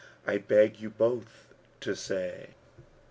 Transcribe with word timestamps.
I 0.25 0.39
beg 0.39 0.79
you 0.79 0.89
both 0.89 1.53
to 1.81 1.95
say.' 1.95 2.55